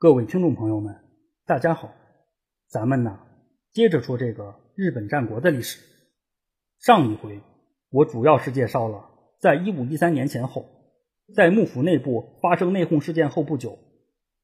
[0.00, 0.96] 各位听众朋友们，
[1.44, 1.92] 大家好，
[2.68, 3.20] 咱们呢
[3.70, 5.78] 接着说这个日本战国的历史。
[6.78, 7.42] 上一回
[7.90, 9.10] 我主要是介绍了，
[9.40, 10.64] 在一五一三年前后，
[11.34, 13.78] 在幕府内部发生内讧事件后不久，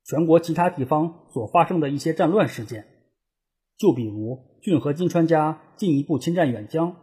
[0.05, 2.87] 全国其他地方所发生的一些战乱事件，
[3.79, 6.97] 就比如骏河金川家进一步侵占远江，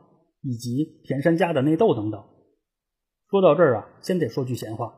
[0.44, 2.24] 以及田山家的内斗等等。
[3.32, 4.94] 说到这儿啊，先得说句闲话，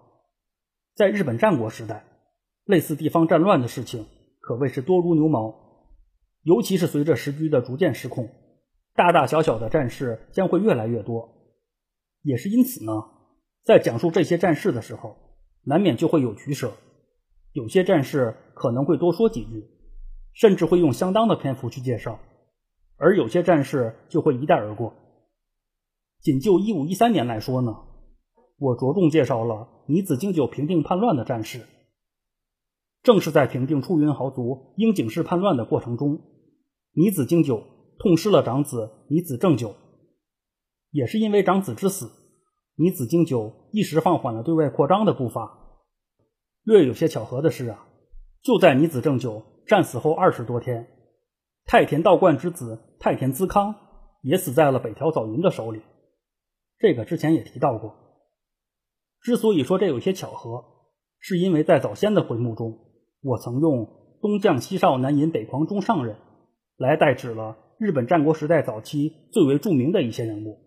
[0.93, 2.05] 在日本战国时代。
[2.65, 4.07] 类似地方战乱的事情
[4.39, 5.53] 可谓是多如牛毛，
[6.41, 8.29] 尤其是随着时局的逐渐失控，
[8.95, 11.29] 大大小小的战事将会越来越多。
[12.23, 12.91] 也是因此呢，
[13.63, 15.15] 在讲述这些战事的时候，
[15.63, 16.71] 难免就会有取舍，
[17.53, 19.67] 有些战事可能会多说几句，
[20.33, 22.19] 甚至会用相当的篇幅去介绍，
[22.97, 24.93] 而有些战事就会一带而过。
[26.19, 27.75] 仅就一五一三年来说呢，
[28.57, 31.61] 我着重介绍了尼子经久平定叛乱的战事。
[33.05, 36.21] 正是在平定出云豪族樱井氏叛乱的过程中，
[36.91, 37.63] 尼子经久
[37.99, 39.75] 痛失了长子尼子正久。
[40.89, 42.09] 也是因为长子之死，
[42.75, 45.55] 尼子经久一时放缓了对外扩张的步伐。
[46.63, 47.85] 略有些巧合的是啊，
[48.41, 50.87] 就在尼子正久战死后二十多天，
[51.67, 53.75] 太田道观之子太田资康
[54.23, 55.83] 也死在了北条早云的手里。
[56.79, 57.93] 这个之前也提到过。
[59.21, 60.65] 之所以说这有些巧合，
[61.19, 62.81] 是因为在早先的回目中。
[63.25, 63.89] 我曾用
[64.21, 66.17] 东将西少南引北狂中上人
[66.77, 70.59] 来代指了日本战国时代早期最为著名的一些人物。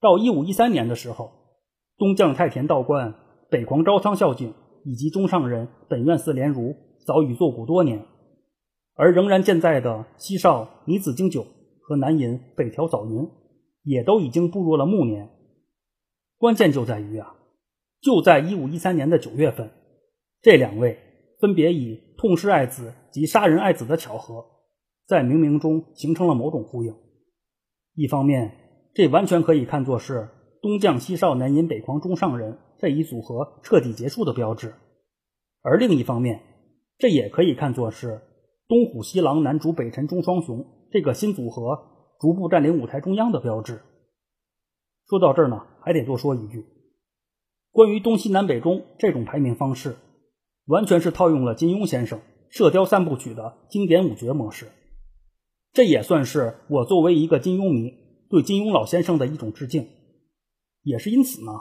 [0.00, 1.32] 到一五一三年的时候，
[1.98, 3.14] 东将太田道观、
[3.50, 8.06] 北狂朝仓孝景以及中上人本院寺莲如早已作古多年，
[8.94, 11.44] 而仍然健在的西少尼子经久
[11.80, 13.28] 和南引北条早云
[13.82, 15.28] 也都已经步入了暮年。
[16.38, 17.34] 关键就在于啊，
[18.00, 19.72] 就在一五一三年的九月份，
[20.40, 20.98] 这两位。
[21.42, 24.46] 分别以痛失爱子及杀人爱子的巧合，
[25.08, 26.94] 在冥冥中形成了某种呼应。
[27.96, 28.52] 一方面，
[28.94, 30.28] 这完全可以看作是
[30.60, 34.68] 东将西少南引北狂中上人这一组合彻底结束的标志；
[35.62, 36.40] 而另一方面，
[36.96, 38.22] 这也可以看作是
[38.68, 41.76] 东虎西狼南主北辰中双雄这个新组合
[42.20, 43.80] 逐步占领舞台中央的标志。
[45.08, 46.64] 说到这儿呢，还得多说一句，
[47.72, 49.96] 关于东西南北中这种排名方式。
[50.66, 52.18] 完全是套用了金庸先生
[52.50, 54.68] 《射雕三部曲》的经典五绝模式，
[55.72, 57.92] 这也算是我作为一个金庸迷
[58.30, 59.88] 对金庸老先生的一种致敬。
[60.82, 61.52] 也是因此呢，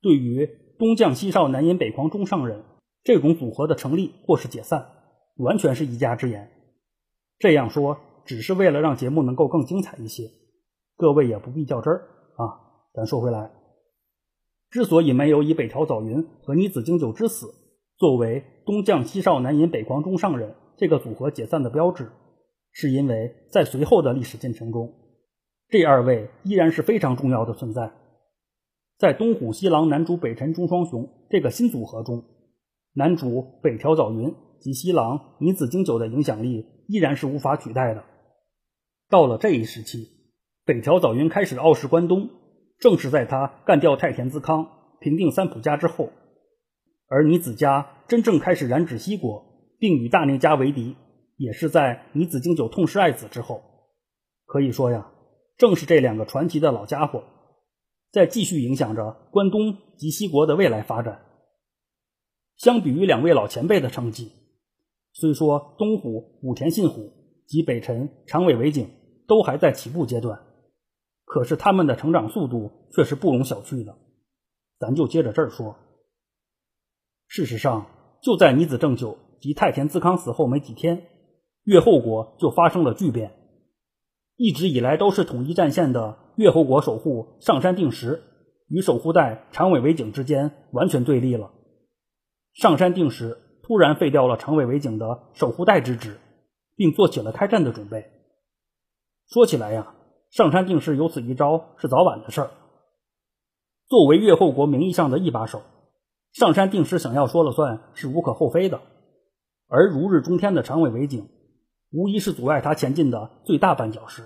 [0.00, 0.48] 对于
[0.78, 2.64] 东将西少南引北狂中上人
[3.02, 4.86] 这种组合的成立或是解散，
[5.36, 6.50] 完全是一家之言。
[7.38, 10.30] 这样说只是为了让节目能够更精彩一些，
[10.96, 12.64] 各位也不必较真儿啊。
[12.94, 13.50] 咱说回来，
[14.70, 17.46] 之所以没有以北条早云和尼子经久之死。
[17.98, 22.12] 作为东将西少南引北狂中上人这个组合解散的标志，
[22.70, 24.94] 是因为在随后的历史进程中，
[25.68, 27.90] 这二位依然是非常重要的存在。
[28.98, 32.22] 在东虎西狼男主北辰中双雄这个新组合中，
[32.94, 38.04] 男主北条早云及西狼女子经久的影响力依然是无法取代的。
[39.08, 40.08] 到了这一时期，
[40.64, 42.30] 北条早云开始傲视关东，
[42.78, 44.68] 正是在他干掉太田资康、
[45.00, 46.10] 平定三浦家之后。
[47.08, 49.42] 而尼子家真正开始染指西国，
[49.78, 50.94] 并与大内家为敌，
[51.36, 53.62] 也是在尼子经久痛失爱子之后。
[54.44, 55.10] 可以说呀，
[55.56, 57.24] 正是这两个传奇的老家伙，
[58.12, 61.22] 在继续影响着关东及西国的未来发展。
[62.56, 64.32] 相比于两位老前辈的成绩，
[65.12, 67.10] 虽说东虎武田信虎
[67.46, 68.90] 及北辰长尾为景
[69.26, 70.38] 都还在起步阶段，
[71.24, 73.96] 可是他们的成长速度却是不容小觑的。
[74.78, 75.74] 咱就接着这儿说。
[77.28, 77.86] 事实上，
[78.22, 81.04] 就在尼子正久及太田资康死后没几天，
[81.62, 83.32] 越后国就发生了巨变。
[84.36, 88.22] 一直以来都是统一战线的越后国守护上山定时
[88.68, 91.50] 与守护代长尾为景之间完全对立了。
[92.54, 96.18] 上山定时突然废掉了长尾为景的守护代之职，
[96.76, 98.06] 并做起了开战的准备。
[99.28, 99.94] 说起来呀，
[100.30, 102.50] 上山定时有此一招是早晚的事儿。
[103.86, 105.60] 作为越后国名义上的一把手。
[106.38, 108.80] 上山定时想要说了算是无可厚非的，
[109.66, 111.26] 而如日中天的长尾为景，
[111.90, 114.22] 无疑是阻碍他前进的最大绊脚石。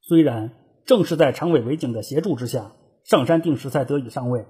[0.00, 0.52] 虽然
[0.86, 2.70] 正是在长尾为景的协助之下，
[3.02, 4.46] 上山定时才得以上位。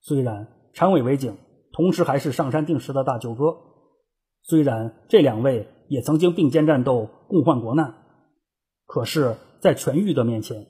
[0.00, 1.36] 虽然长尾为景
[1.70, 3.58] 同时还是上山定时的大舅哥，
[4.40, 7.92] 虽然这两位也曾经并肩战斗，共患国难，
[8.86, 10.66] 可是，在全域的面前，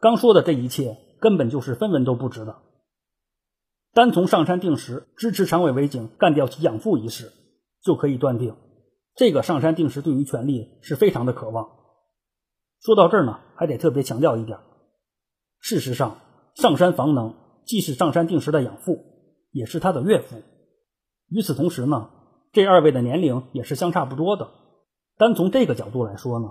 [0.00, 2.56] 刚说的这一切根本就是分文都不值的。
[3.96, 7.32] 单从上山定时支持长尾为景干掉其养父一事，
[7.82, 8.54] 就可以断定，
[9.14, 11.66] 这个上山定时对于权力是非常的渴望。
[12.82, 14.58] 说到这儿呢，还得特别强调一点，
[15.60, 16.18] 事实上，
[16.54, 19.02] 上山房能既是上山定时的养父，
[19.50, 20.42] 也是他的岳父。
[21.30, 22.10] 与此同时呢，
[22.52, 24.50] 这二位的年龄也是相差不多的。
[25.16, 26.48] 单从这个角度来说呢，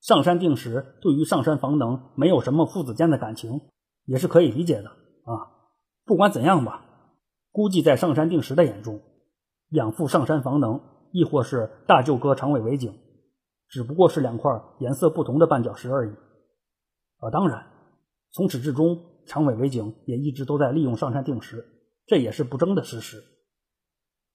[0.00, 3.60] 上山定时对于上山房能没有什么父子间的感情，
[4.06, 5.52] 也是可以理解的啊。
[6.06, 6.84] 不管怎样吧。
[7.56, 9.00] 估计在上山定时的眼中，
[9.70, 10.78] 养父上山房能，
[11.10, 12.92] 亦或是大舅哥长尾为景，
[13.66, 16.10] 只不过是两块颜色不同的绊脚石而已。
[17.16, 17.64] 啊，当然，
[18.30, 21.64] 从始至终，长尾为景也一直都在利用上山定时，
[22.06, 23.24] 这也是不争的事实。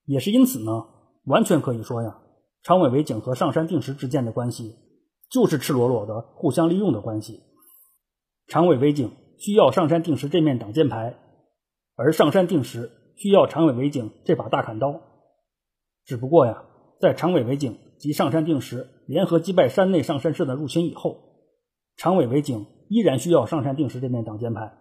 [0.05, 0.85] 也是因此呢，
[1.25, 2.19] 完全可以说呀，
[2.63, 4.73] 长尾为景和上山定时之间的关系，
[5.29, 7.39] 就是赤裸裸的互相利用的关系。
[8.47, 11.19] 长尾为景需要上山定时这面挡箭牌，
[11.95, 12.89] 而上山定时。
[13.21, 14.99] 需要长尾为景这把大砍刀，
[16.05, 16.63] 只不过呀，
[16.99, 21.19] 在长尾为景及上山定时联合击败山内上山氏的入侵以后，
[21.97, 24.73] 长尾为景依然需要上山定时这面挡箭牌，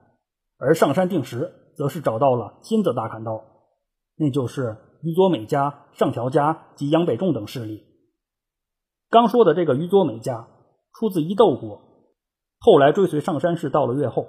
[0.56, 3.44] 而上山定时则是找到了新的大砍刀，
[4.16, 7.84] 那就是于佐美家、上条家及杨北仲等势力。
[9.10, 10.48] 刚说的这个于佐美家
[10.94, 11.82] 出自伊豆国，
[12.58, 14.28] 后来追随上山氏到了越后，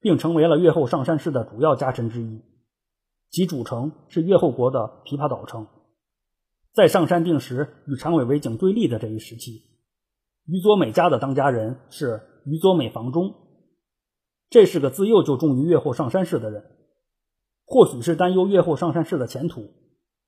[0.00, 2.40] 并成为了越后上山氏的主要家臣之一。
[3.32, 5.66] 其主城是越后国的琵琶岛城，
[6.74, 9.62] 在上山定时与长尾为景对立的这一时期，
[10.44, 13.34] 于佐美家的当家人是于佐美房中，
[14.50, 16.62] 这是个自幼就忠于越后上山氏的人，
[17.64, 19.66] 或许是担忧越后上山氏的前途，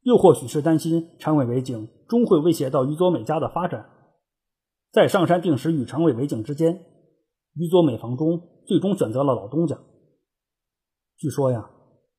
[0.01, 3.91] 又或许是担心长尾为景终会威胁到于佐美家的发展，
[4.91, 6.87] 在上山定时与长尾为景之间，
[7.55, 9.79] 于佐美房中最终选择了老东家。
[11.19, 11.73] 据说呀。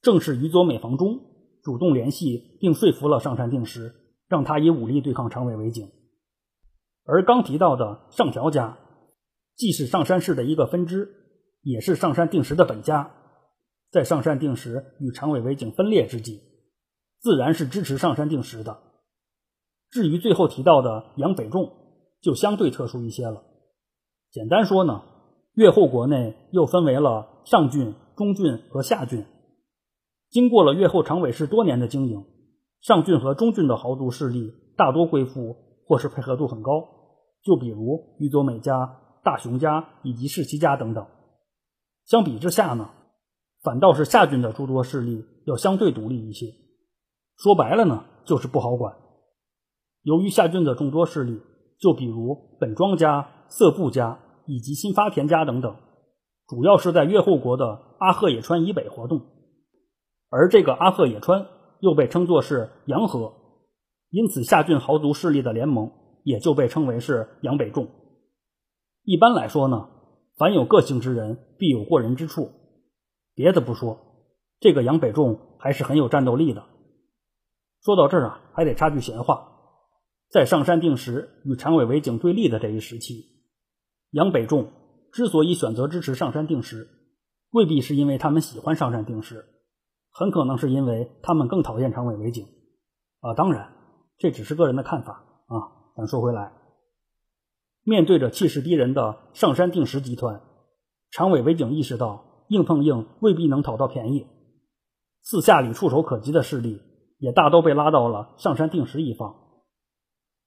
[0.06, 1.20] 正是于佐美房中
[1.64, 3.92] 主动联系并说服了上山定时，
[4.28, 5.90] 让他以武力对抗长尾为景。
[7.06, 8.78] 而刚提到的上条家，
[9.56, 11.10] 既是上山氏的一个分支，
[11.64, 13.14] 也是上山定时的本家。
[13.90, 16.40] 在上山定时与长尾为景分裂之际，
[17.20, 18.78] 自然是支持上山定时的。
[19.90, 21.72] 至于最后提到的杨北仲，
[22.22, 23.44] 就相对特殊一些了。
[24.30, 25.02] 简单说呢，
[25.56, 29.26] 越后国内又分为了上郡、中郡和下郡。
[30.36, 32.26] 经过了越后长尾氏多年的经营，
[32.82, 35.56] 上郡和中郡的豪族势力大多归附
[35.88, 36.72] 或是配合度很高。
[37.42, 41.08] 就比如宇佐美家、大雄家以及世袭家等等。
[42.04, 42.90] 相比之下呢，
[43.64, 46.48] 反倒是下郡的诸多势力要相对独立一些。
[47.38, 48.94] 说白了呢，就是不好管。
[50.02, 51.40] 由于下郡的众多势力，
[51.80, 55.78] 就比如本庄家、色部家以及新发田家等等，
[56.46, 59.22] 主要是在越后国的阿贺野川以北活动。
[60.38, 61.48] 而这个阿贺野川
[61.80, 63.32] 又被称作是洋河，
[64.10, 65.94] 因此下郡豪族势力的联盟
[66.26, 67.88] 也就被称为是洋北众。
[69.04, 69.88] 一般来说呢，
[70.36, 72.52] 凡有个性之人，必有过人之处。
[73.34, 73.98] 别的不说，
[74.60, 76.66] 这个洋北众还是很有战斗力的。
[77.82, 79.54] 说到这儿啊，还得插句闲话：
[80.30, 83.24] 在上山定时与长尾为景对立的这一时期，
[84.12, 84.70] 洋北众
[85.14, 86.90] 之所以选择支持上山定时，
[87.52, 89.46] 未必是因为他们喜欢上山定时。
[90.18, 92.48] 很可能是因为他们更讨厌长尾为景，
[93.20, 93.74] 啊，当然
[94.18, 95.12] 这只是个人的看法
[95.48, 95.92] 啊。
[95.98, 96.54] 咱说回来，
[97.84, 100.42] 面对着气势逼人的上山定时集团，
[101.12, 104.26] 长尾为景意识到硬碰硬未必能讨到便宜，
[105.22, 106.82] 四下里触手可及的势力
[107.18, 109.36] 也大都被拉到了上山定时一方。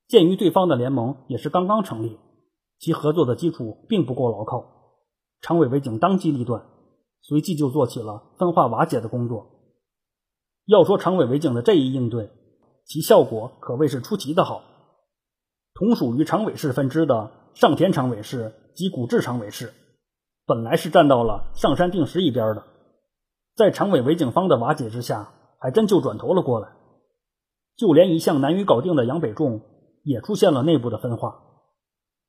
[0.07, 2.19] 鉴于对方的联盟也是刚刚成立，
[2.79, 4.65] 其合作的基础并不够牢靠，
[5.43, 6.65] 长尾为景当机立断，
[7.21, 9.57] 随即就做起了分化瓦解的工作。
[10.69, 12.31] 要说长尾为景的这一应对，
[12.85, 14.63] 其效果可谓是出奇的好。
[15.73, 19.73] 同属于长尾氏分支的上田长尾氏及古治长尾氏，
[20.45, 22.65] 本来是站到了上山定时一边的，
[23.57, 26.69] 在长尾为景方的瓦解之下，还真就转头了过来。
[27.75, 29.63] 就连一向难于搞定的杨北仲，
[30.03, 31.45] 也出现了内部的分化。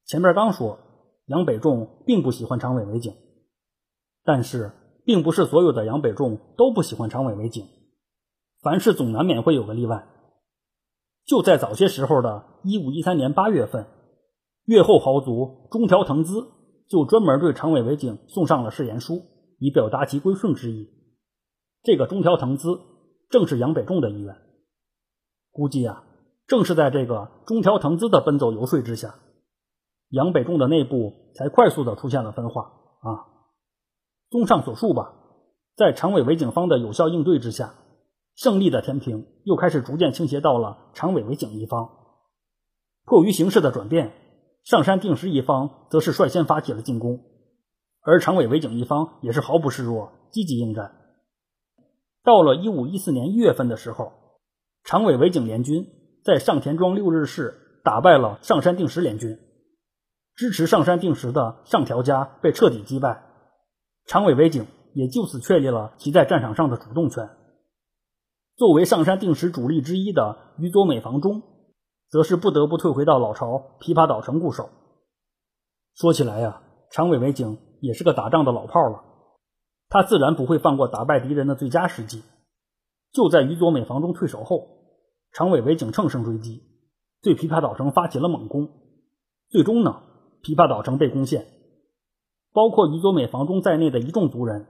[0.05, 0.79] 前面刚说
[1.25, 3.13] 杨北仲并不喜欢长尾为景，
[4.23, 4.71] 但是
[5.03, 7.67] 并不是所有的杨北仲都不喜欢长尾为景。
[8.61, 10.07] 凡事总难免会有个例外。
[11.25, 13.87] 就在早些时候的一五一三年八月份，
[14.65, 16.47] 越后豪族中条藤资
[16.87, 19.21] 就专门对长尾为景送上了誓言书，
[19.59, 20.89] 以表达其归顺之意。
[21.83, 22.79] 这个中条藤资
[23.29, 24.35] 正是杨北仲的一员。
[25.51, 26.03] 估计啊，
[26.47, 29.15] 正是在这个中条藤资的奔走游说之下，
[30.09, 32.63] 杨北仲的内部才快速的出现了分化
[33.01, 33.25] 啊。
[34.29, 35.13] 综上所述吧。
[35.75, 37.73] 在长尾维景方的有效应对之下，
[38.39, 41.89] 胜利的天平又开始逐渐倾斜到了长尾为景一方。
[43.03, 44.13] 迫于形势的转变，
[44.63, 47.19] 上山定时一方则是率先发起了进攻，
[47.99, 50.95] 而长尾为景一方也是毫不示弱，积极应战。
[52.23, 54.13] 到了一五一四年一月份的时候，
[54.85, 55.85] 长尾为景联军
[56.23, 59.37] 在上田庄六日市打败了上山定时联军，
[60.37, 63.21] 支持上山定时的上条家被彻底击败，
[64.05, 64.65] 长尾为景。
[64.95, 67.29] 也就此确立了其在战场上的主动权。
[68.59, 71.43] 作为上山定时主力之一的宇佐美房中，
[72.09, 74.69] 则是不得不退回到老巢琵琶岛城固守。
[75.95, 76.61] 说起来呀，
[76.91, 79.01] 长尾为景也是个打仗的老炮了，
[79.87, 82.21] 他自然不会放过打败敌人的最佳时机。
[83.13, 84.67] 就在宇佐美房中退守后，
[85.31, 86.61] 长尾为景乘胜追击，
[87.21, 88.69] 对琵琶岛城发起了猛攻。
[89.47, 90.03] 最终呢，
[90.43, 91.47] 琵琶岛城被攻陷，
[92.51, 94.67] 包括宇佐美房中在内的一众族人。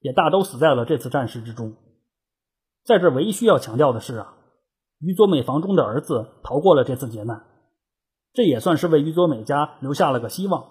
[0.00, 1.74] 也大都死在了这次战事之中。
[2.84, 4.34] 在这唯一需要强调的是啊，
[5.00, 7.44] 于佐美房中的儿子逃过了这次劫难，
[8.32, 10.64] 这也算是为于佐美家留下了个希望。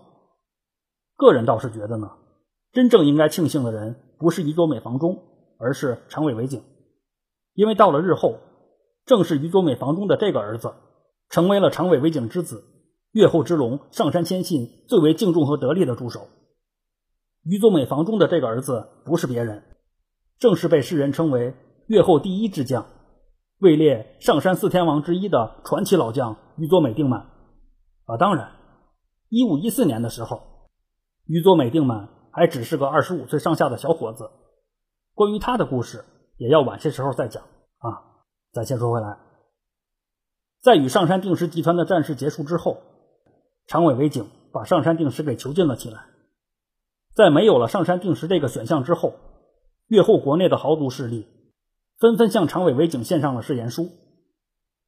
[1.16, 2.10] 个人倒是觉得呢，
[2.72, 5.18] 真正应该庆幸的人不是于佐美房中，
[5.60, 6.64] 而是长尾为景，
[7.54, 8.40] 因为到了日后，
[9.06, 10.74] 正是于佐美房中的这个儿子，
[11.30, 12.64] 成为了长尾为景之子
[13.12, 16.28] 越后之龙上山谦信最为敬重和得力的助手。
[17.44, 19.64] 于佐美房中的这个儿子不是别人，
[20.38, 21.54] 正是被世人称为
[21.90, 22.86] 越后第一之将，
[23.58, 27.22] 位列上山四天王之一的传奇老将宇佐美定满。
[28.06, 28.52] 啊，当然，
[29.28, 30.70] 一五一四年的时候，
[31.26, 34.30] 宇佐美定满还只是个二十五岁上下的小伙子。
[35.16, 36.06] 关于他的故事，
[36.38, 37.42] 也要晚些时候再讲
[37.80, 38.22] 啊。
[38.54, 39.18] 咱先说回来，
[40.62, 42.78] 在与上山定时集团的战事结束之后，
[43.66, 46.06] 长尾为景把上山定时给囚禁了起来。
[47.16, 49.16] 在没有了上山定时这个选项之后，
[49.88, 51.26] 越后国内的豪族势力
[52.00, 53.90] 纷纷向长尾为景献上了誓言书。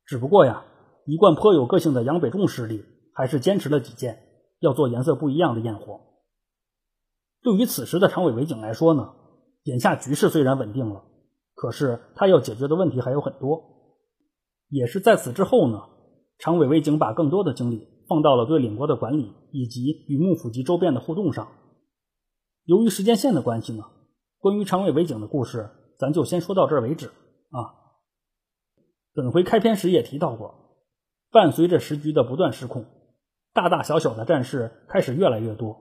[0.06, 0.66] 只不过呀，
[1.06, 4.24] 一贯颇有个性的杨北仲势力还是坚持了己见，
[4.60, 6.00] 要做颜色不一样的焰火。
[7.42, 9.14] 对于此时的长尾为景来说呢，
[9.64, 11.04] 眼下局势虽然稳定了，
[11.54, 13.62] 可是他要解决的问题还有很多。
[14.70, 15.82] 也是在此之后呢，
[16.38, 21.48] 长尾为景把更多的精力放到了对领国的管理以及与幕府及周边的互动上。
[22.66, 23.84] 由于时间线的关系呢，
[24.40, 25.70] 关于长尾为景的故事，
[26.02, 27.10] 咱就先说到这儿为止
[27.52, 27.78] 啊。
[29.14, 30.56] 本回开篇时也提到过，
[31.30, 32.88] 伴随着时局的不断失控，
[33.54, 35.80] 大大小小的战事开始越来越多。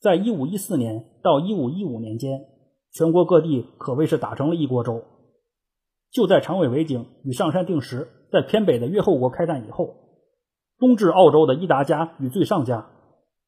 [0.00, 2.46] 在一五一四年到一五一五年间，
[2.90, 5.04] 全国各地可谓是打成了一锅粥。
[6.10, 9.94] 就在长尾为景与上山定时在偏北的越后国开战以后，
[10.78, 12.90] 东至澳洲的伊达家与最上家。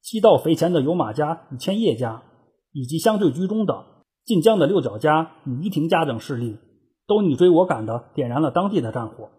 [0.02, 2.22] 西到肥前的有马家与千叶家，
[2.70, 3.97] 以及相对居中的
[4.28, 6.58] 晋江的六角家与伊庭家等势力，
[7.06, 9.30] 都你追我赶的点燃了当地的战火。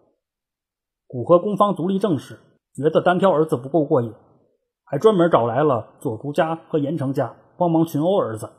[1.06, 2.40] 古河公方足利政氏
[2.74, 4.12] 觉得单挑儿子不够过瘾，
[4.82, 8.50] 还专门找来了佐竹家和岩城家帮忙群殴儿子。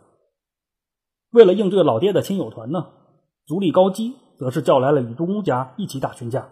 [1.31, 2.87] 为了应对老爹的亲友团呢，
[3.45, 6.47] 足利高基则是叫来了宇都宫家一起打群架。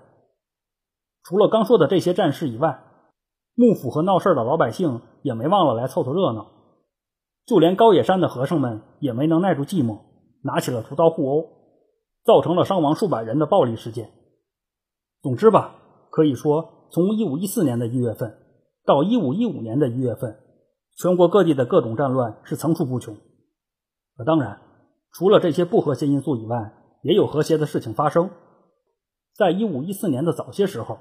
[1.24, 2.84] 除了刚说的这些战事以外，
[3.56, 6.48] 幕府和闹事的老百姓也没忘了来凑凑热闹，
[7.50, 10.02] 就连高野山的和尚们也没能耐住寂寞，
[10.44, 11.48] 拿起了屠刀互殴，
[12.24, 14.12] 造成了伤亡数百人的暴力事件。
[15.24, 15.76] 总之吧，
[16.12, 18.38] 可以说从一五一四年的一月份
[18.86, 20.38] 到一五一五年的一月份，
[20.96, 23.18] 全国各地的各种战乱是层出不穷。
[24.24, 24.62] 当然，
[25.12, 28.30] 除了这些不和谐因素以外，也有和谐的事情发生。
[29.36, 31.00] 在一五一四年的早些时候，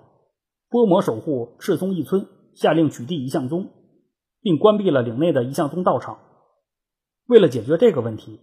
[0.70, 2.26] 波摩守护赤松一村。
[2.54, 3.68] 下令取缔一向宗，
[4.40, 6.18] 并关闭了岭内的一向宗道场。
[7.28, 8.40] 为了解决这个问题，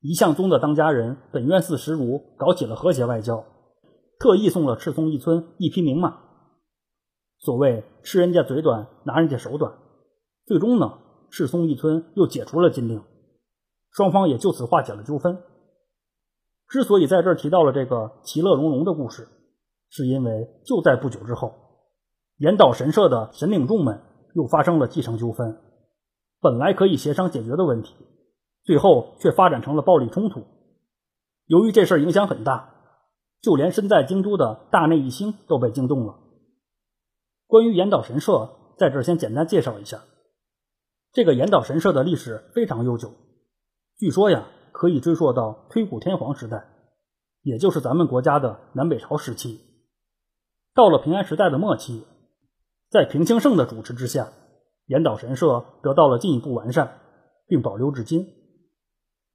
[0.00, 3.44] 一向宗的当家人本愿寺石如搞起了和谐外交，
[4.18, 6.18] 特意送了赤松一村一匹名马。
[7.38, 9.74] 所谓吃人家嘴短，拿人家手短。
[10.46, 10.98] 最终呢，
[11.30, 13.02] 赤松一村又解除了禁令，
[13.90, 15.38] 双方也就此化解了纠纷。
[16.68, 19.28] 之所以在这儿提到了这个其乐融融的故事，
[19.90, 21.52] 是因为就在不久之后。
[22.38, 24.00] 岩岛神社的神领众们
[24.34, 25.58] 又发生了继承纠纷，
[26.46, 27.92] 本来可以协商解决的问题，
[28.62, 30.44] 最后却发展成了暴力冲突。
[31.46, 32.72] 由于这事儿影响很大，
[33.42, 36.20] 就连身在京都的大内义兴都被惊动了。
[37.48, 40.04] 关于岩岛神社，在这儿先简单介绍一下。
[41.12, 43.10] 这个岩岛神社的历史非常悠久，
[43.98, 46.68] 据说呀，可以追溯到推古天皇时代，
[47.42, 49.58] 也就是咱们国家的南北朝时期。
[50.76, 52.04] 到了平安时代的末期。
[52.88, 54.28] 在平清盛的主持之下，
[54.86, 57.00] 岩岛神社得到了进一步完善，
[57.46, 58.26] 并保留至今。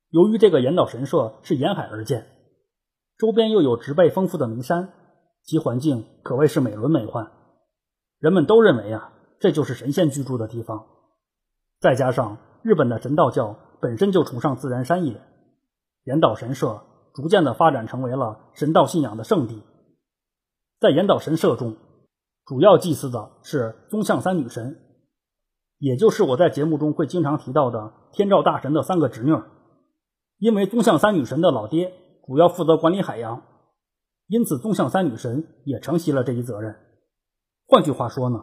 [0.09, 2.27] 由于这个岩岛神社是沿海而建，
[3.17, 4.93] 周边又有植被丰富的名山，
[5.43, 7.29] 其环境可谓是美轮美奂。
[8.19, 10.85] 人们都认为啊，这就是神仙居住的地方。
[11.79, 15.21] 再加上日本的神道教本身就崇尚自然山野，
[16.03, 16.81] 岩岛神社
[17.13, 19.63] 逐渐的发展成为了神道信仰的圣地。
[20.79, 21.75] 在岩岛神社中，
[22.45, 24.79] 主要祭祀的是宗像三女神，
[25.81, 29.35] 也就是我在节目中会经常提到的天照大神的三个侄女。
[30.37, 31.91] 因为宗像三女神的老爹
[32.27, 33.41] 主要负责管理海洋，
[34.27, 36.75] 因此宗像三女神也承袭了这一责任。
[37.65, 38.37] 换句话说呢，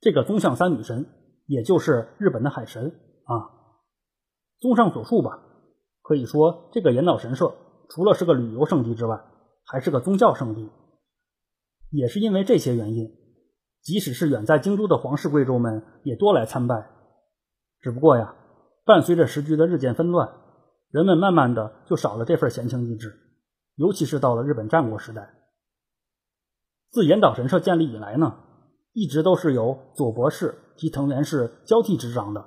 [0.00, 1.06] 这个宗像三女神
[1.46, 2.86] 也就是日本的海神
[3.24, 3.54] 啊。
[4.58, 5.42] 综上所述吧，
[6.02, 7.54] 可以说这个岩岛神社
[7.88, 9.24] 除了是个旅游胜地之外，
[9.64, 10.68] 还是个宗教圣地。
[11.90, 13.12] 也是因为这些原因，
[13.84, 16.90] 即使是远在京都的皇室贵胄们也多来参拜。
[17.80, 18.34] 只不过呀，
[18.84, 20.40] 伴随着时局的日渐纷乱。
[20.90, 23.18] 人们慢慢的就少了这份闲情逸致，
[23.74, 25.34] 尤其是到了日本战国时代。
[26.90, 28.38] 自岩岛神社建立以来呢，
[28.92, 32.46] 一直都是由佐博士及藤原氏交替执掌的。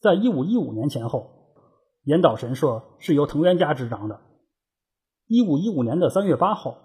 [0.00, 1.54] 在一五一五年前后，
[2.02, 4.20] 岩岛神社是由藤原家执掌的。
[5.26, 6.78] 一五一五年的三月八号，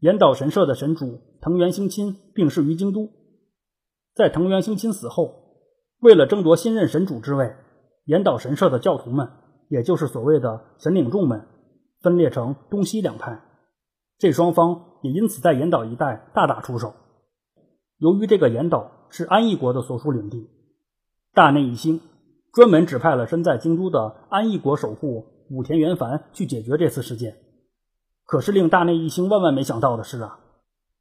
[0.00, 3.10] 岩岛神社的神主藤原兴亲病逝于京都。
[4.14, 5.34] 在藤原兴亲死后，
[6.00, 7.54] 为了争夺新任神主之位，
[8.04, 9.28] 岩岛神社的教徒们。
[9.70, 11.46] 也就是所谓的神领众们
[12.00, 13.42] 分裂成东西两派，
[14.16, 16.94] 这双方也因此在岩岛一带大打出手。
[17.98, 20.48] 由于这个岩岛是安艺国的所属领地，
[21.34, 22.00] 大内义兴
[22.54, 27.36] 专门指派了身在京都的安艺国守护武田元繁去解决这次事件。
[28.28, 30.38] 可是令大内义兴万万没想到的是啊，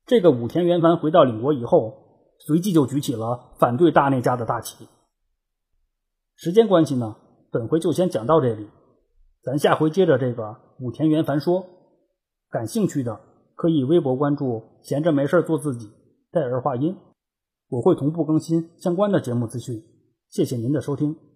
[0.05, 1.93] 这个武田元繁回到领国以后，
[2.39, 4.87] 随即就举起了反对大内家的大旗。
[6.37, 7.17] 时间关系呢？
[7.51, 8.69] 本回就先讲到这里，
[9.43, 11.65] 咱下回接着这个武田元繁说。
[12.49, 13.19] 感兴趣的
[13.55, 15.91] 可以微博关注“闲着没事做自己”，
[16.31, 16.95] 戴尔话音，
[17.67, 19.83] 我会同步更新相关的节目资讯。
[20.29, 21.26] 谢谢您的收听。